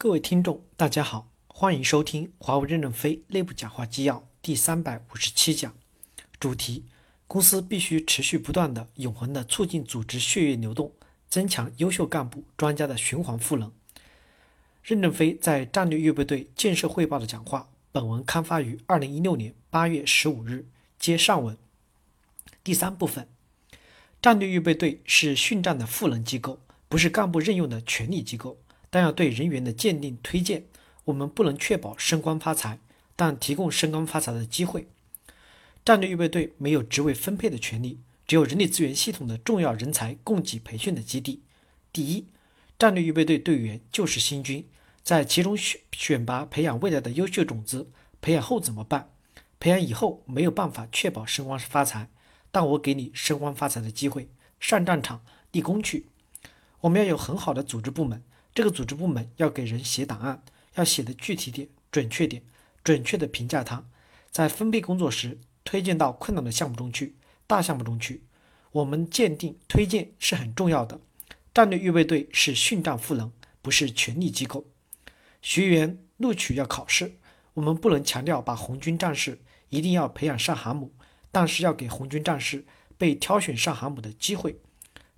[0.00, 5.74] 各位听众，大家好，欢迎收听华为任正非内部讲话纪要第三百五十七讲，
[6.38, 6.84] 主题：
[7.26, 10.92] 公司必须持续不断的、永恒的促进组织血液流动，
[11.28, 13.72] 增强优秀干部专家的循环赋能。
[14.84, 20.68] 任正非在战略预备队建设汇报的讲话，本文刊发于二零一六年八月十五日，
[21.00, 21.58] 接上文。
[22.62, 23.26] 第三部分，
[24.22, 28.58] 战略预备队是训战的赋能机构，不是干部任用的权力机构。
[28.90, 30.64] 但要对人员的鉴定推荐，
[31.04, 32.78] 我们不能确保升官发财，
[33.16, 34.88] 但提供升官发财的机会。
[35.84, 41.42] 战略预备队没有职位分配的权利，只有人力资源系统的重要人才供给培训的基地。
[41.92, 42.26] 第一，
[42.78, 44.68] 战略预备队队员就是新军，
[45.02, 47.90] 在其中选选拔培养未来的优秀种子。
[48.20, 49.10] 培养后怎么办？
[49.60, 52.10] 培养以后没有办法确保升官发财，
[52.50, 54.28] 但我给你升官发财的机会，
[54.60, 56.06] 上战场立功去。
[56.80, 58.22] 我们要有很好的组织部门。
[58.58, 60.42] 这个组织部门要给人写档案，
[60.74, 62.42] 要写的具体点、准确点，
[62.82, 63.86] 准确的评价他。
[64.32, 67.14] 在分配工作时，推荐到困难的项目中去、
[67.46, 68.24] 大项目中去。
[68.72, 71.00] 我们鉴定推荐是很重要的。
[71.54, 73.30] 战略预备队是训战赋能，
[73.62, 74.66] 不是权力机构。
[75.40, 77.14] 学员录取要考试，
[77.54, 80.92] 我们不能强调把红军战士一定要培养上航母，
[81.30, 84.58] 但是要给红军战士被挑选上航母的机会，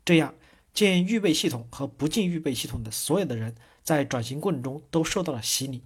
[0.04, 0.34] 这样。
[0.72, 5.82] 进预备系统和不进预备系统的所有的人，在转型过程中都受到了洗礼。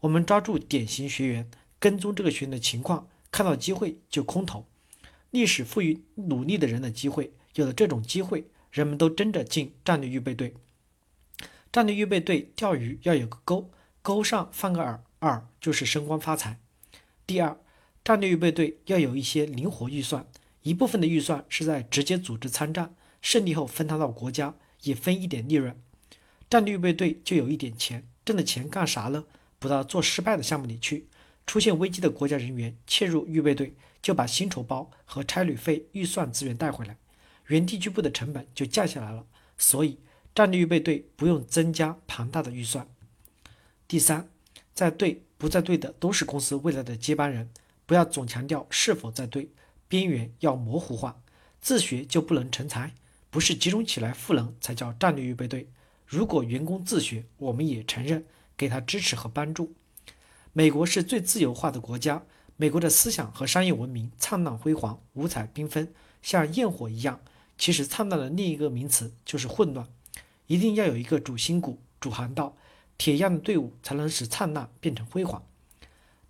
[0.00, 4.66] 我们抓住典型学员，跟踪这个学员的情况，看到机会就空投。
[5.30, 10.54] 历史赋予努力的人的机会，有了这种机会，人们都争着进战略预备队。
[11.72, 13.70] 战略预备队钓鱼要有个钩，
[14.02, 16.58] 钩上放个饵，饵就是升官发财。
[17.26, 17.58] 第二，
[18.04, 20.26] 战略预备队要有一些灵活预算，
[20.62, 22.94] 一部分的预算是在直接组织参战。
[23.22, 25.74] 胜利后分摊到国家，也分一点利润。
[26.50, 29.24] 战略预备队就有一点钱，挣的钱干啥呢？
[29.58, 31.06] 补到做失败的项目里去。
[31.46, 36.96] 出现危机的国家人员切入预备队，就把薪酬包和差旅费预算资源带回来，
[37.46, 39.24] 原地局部的成本就降下来了。
[39.56, 39.98] 所以
[40.34, 42.86] 战略预备队不用增加庞大的预算。
[43.88, 44.28] 第三，
[44.74, 47.50] 在队不在队的都是公司未来的接班人，
[47.86, 49.50] 不要总强调是否在队，
[49.88, 51.22] 边缘要模糊化。
[51.60, 52.94] 自学就不能成才。
[53.32, 55.66] 不是集中起来赋能才叫战略预备队。
[56.06, 58.26] 如果员工自学，我们也承认，
[58.58, 59.72] 给他支持和帮助。
[60.52, 62.22] 美国是最自由化的国家，
[62.58, 65.90] 美国的思想和商业文明灿烂辉煌，五彩缤纷，
[66.20, 67.22] 像焰火一样。
[67.56, 69.88] 其实灿烂的另一个名词就是混乱。
[70.46, 72.54] 一定要有一个主心骨、主航道，
[72.98, 75.42] 铁一样的队伍才能使灿烂变成辉煌。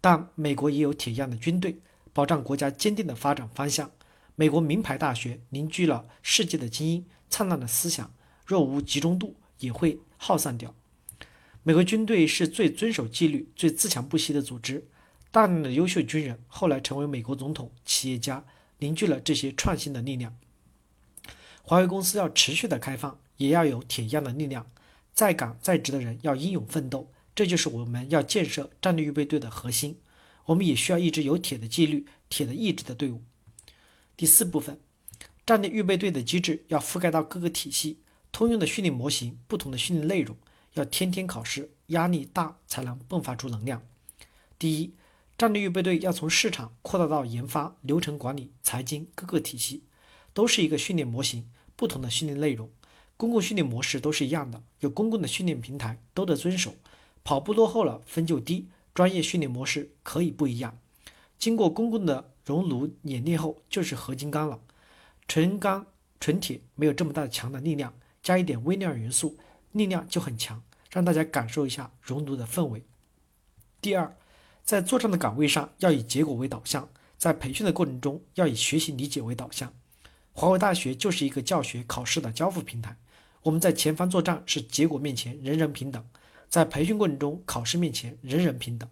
[0.00, 1.78] 但美国也有铁一样的军队，
[2.12, 3.90] 保障国家坚定的发展方向。
[4.34, 8.14] 美国名牌大学凝聚了世界的精英，灿烂的思想，
[8.46, 10.74] 若无集中度，也会耗散掉。
[11.62, 14.88] 美国军队是最遵守纪律、最自强不息的组织，
[15.30, 18.44] 大量的优秀军人后来成为美国总统、企业家，
[18.78, 20.36] 凝聚了这些创新的力量。
[21.62, 24.66] 华为公司要持续的开放，也要有铁一样的力量，
[25.12, 29.98] 在岗在职的人要英勇奋斗，这就是我们要建设战略预备队的核心。
[30.46, 33.22] 我们也需要一支有铁的纪律、铁的意志的队伍。
[34.16, 34.78] 第四部分，
[35.44, 37.98] 战略预备队的机制要覆盖到各个体系，
[38.30, 40.36] 通用的训练模型，不同的训练内容，
[40.74, 43.82] 要天天考试，压力大才能迸发出能量。
[44.58, 44.94] 第一，
[45.36, 49.82] 战略预备队要从市场扩大到研发、流程管理、财经各个体系，
[50.32, 52.70] 都是一个训练模型，不同的训练内容，
[53.16, 56.74] 公共训练模式都是一样的，有公共的训练平台都得遵守。
[57.24, 60.78] 跑步落后了分就低，专业训练模式可以不一样。
[61.38, 64.60] 经过公共的熔炉演练后，就是合金钢了。
[65.28, 65.86] 纯钢、
[66.20, 69.36] 纯铁没有这么大的强的力量，加一点微量元素，
[69.72, 70.62] 力量就很强。
[70.90, 72.82] 让大家感受一下熔炉的氛围。
[73.80, 74.14] 第二，
[74.62, 76.86] 在作战的岗位上要以结果为导向，
[77.16, 79.72] 在培训的过程中要以学习理解为导向。
[80.32, 82.94] 华为大学就是一个教学考试的交付平台。
[83.42, 86.04] 我们在前方作战是结果面前人人平等，
[86.50, 88.86] 在培训过程中考试面前人人平等。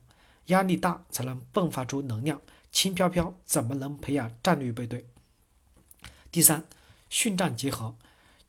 [0.47, 2.41] 压力大才能迸发出能量，
[2.73, 5.07] 轻飘飘怎么能培养战略预备队？
[6.31, 6.65] 第三，
[7.09, 7.97] 训战结合，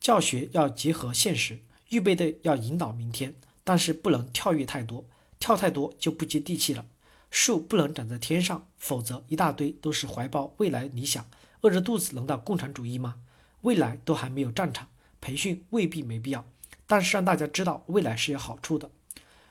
[0.00, 1.60] 教学要结合现实，
[1.90, 3.34] 预备队要引导明天，
[3.64, 5.04] 但是不能跳跃太多，
[5.38, 6.86] 跳太多就不接地气了。
[7.30, 11.26] 树不能长在天上，否则一大堆都是怀抱未来理想，
[11.62, 13.16] 饿着肚子能到共产主义吗？
[13.62, 14.88] 未来都还没有战场，
[15.20, 16.44] 培训未必没必要，
[16.86, 18.90] 但是让大家知道未来是有好处的。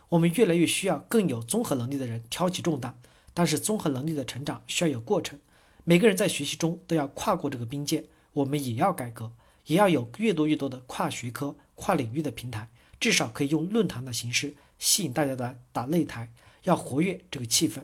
[0.10, 3.00] 我们越来越需要更有综合能力的人挑起重担，
[3.34, 5.40] 但是综合能力的成长需要有过程，
[5.84, 8.06] 每个人在学习中都要跨过这个边界。
[8.34, 9.34] 我们也要改革，
[9.66, 16.32] 也要有越多越多的跨学科、跨领域的平台，至少可以用论坛的形式吸引大家来打擂台，
[16.64, 17.84] 要活跃这个气氛。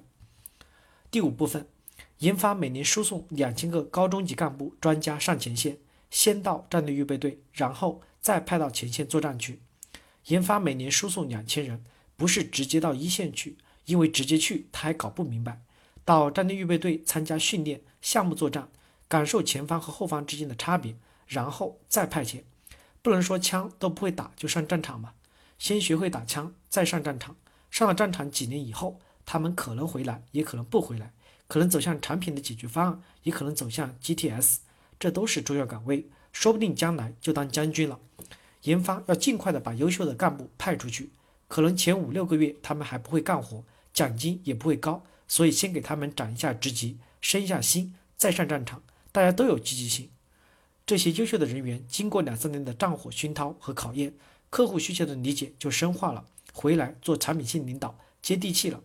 [1.11, 1.67] 第五部分，
[2.19, 5.77] 研发每年输送两千个高中级干部专家上前线，
[6.09, 9.59] 先到战略预备队，然后再派到前线作战去。
[10.27, 11.83] 研发每年输送两千人，
[12.15, 15.59] 不是直接到一线去，因为直接去他还搞不明白。
[16.05, 18.69] 到战略预备队参加训练、项目作战，
[19.09, 20.95] 感受前方和后方之间的差别，
[21.27, 22.43] 然后再派遣。
[23.01, 25.13] 不能说枪都不会打就上战场吧？
[25.57, 27.35] 先学会打枪，再上战场。
[27.69, 31.11] 上了战场几年以后，他们可能回来，也可能不回来，
[31.47, 34.57] 可能走向产品的解决方案，也可能走向 GTS，
[34.99, 37.99] 这都是重要岗位，说不定将来就当将军了。
[38.63, 41.09] 研发要尽快的把优秀的干部派出去，
[41.47, 43.63] 可能前五六个月他们还不会干活，
[43.97, 50.11] 奖金也不会高，所以先给他们涨一下职级，升一下薪，再上战场，大家都有积极性。
[50.85, 54.13] 这些优秀的人员经过两三年的战火熏陶和考验，
[54.51, 58.83] 客户需求的理解就深化了，回来做产品性领导接地气了。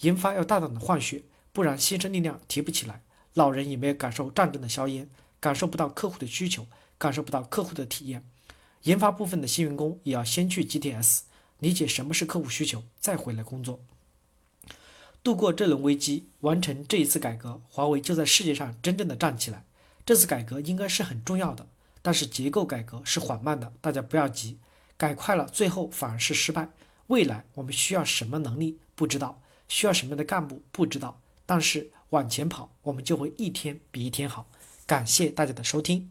[0.00, 1.22] 研发要大胆的换血，
[1.52, 3.00] 不然新生力量提不起来，
[3.34, 5.08] 老人也没有感受战争的硝烟，
[5.38, 6.66] 感受不到客户的需求，
[6.98, 8.24] 感受不到客户的体验。
[8.82, 11.20] 研发部分的新员工也要先去 GTS，
[11.60, 13.78] 理解什么是客户需求，再回来工作。
[15.22, 19.64] 度过这轮危机，完成这一次改革，华为就在世界上真正的站起来。
[20.04, 21.66] 这次改革应该是很重要的，
[22.02, 24.58] 但是结构改革是缓慢的，大家不要急，
[24.96, 26.68] 改快了最后反而是失败。
[27.06, 34.48] 未来我们需要什么能力不知道，需要什么样的干部不知道，但是往前跑，我们就会一天比一天好。
[34.86, 36.10] 感谢大家的收听。